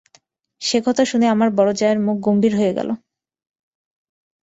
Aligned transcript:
সে 0.61 0.77
কথা 0.85 1.03
শুনে 1.05 1.25
আমার 1.27 1.49
বড়ো 1.49 1.73
জায়ের 1.73 1.99
মুখ 1.99 2.17
গম্ভীর 2.19 2.53
হয়ে 2.55 2.75
গেল। 2.77 2.89